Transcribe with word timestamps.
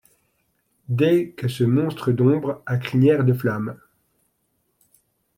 Dès 0.89 1.29
que 1.29 1.47
ce 1.47 1.63
monstre 1.63 2.11
d'ombre 2.11 2.63
à 2.65 2.77
crinière 2.77 3.23
de 3.23 3.33
flamme 3.33 3.77